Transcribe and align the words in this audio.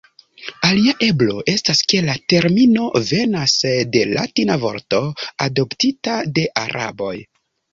Alia 0.67 0.93
eblo 1.07 1.35
estas 1.51 1.81
ke 1.91 1.99
la 2.07 2.15
termino 2.33 2.87
venas 3.11 3.55
de 3.97 4.03
latina 4.17 4.57
vorto 4.67 5.03
adoptita 5.49 6.17
de 6.39 6.49
araboj. 6.67 7.17